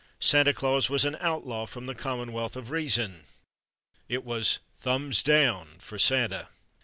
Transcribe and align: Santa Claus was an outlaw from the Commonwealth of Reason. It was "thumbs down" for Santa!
Santa 0.19 0.51
Claus 0.51 0.89
was 0.89 1.05
an 1.05 1.15
outlaw 1.19 1.67
from 1.67 1.85
the 1.85 1.93
Commonwealth 1.93 2.55
of 2.55 2.71
Reason. 2.71 3.25
It 4.09 4.23
was 4.25 4.57
"thumbs 4.79 5.21
down" 5.21 5.75
for 5.77 5.99
Santa! 5.99 6.47